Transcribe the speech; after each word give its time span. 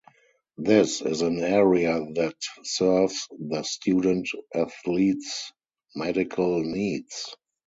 This 0.57 1.01
is 1.03 1.21
an 1.21 1.37
area 1.41 1.99
that 2.15 2.33
serves 2.63 3.27
the 3.37 3.61
student-athletes' 3.61 5.53
medical 5.95 6.63
needs. 6.63 7.35